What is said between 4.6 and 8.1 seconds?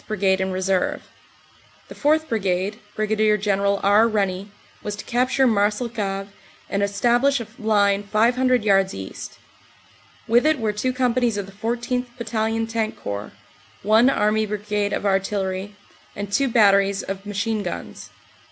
was to capture Marcel cave and establish a line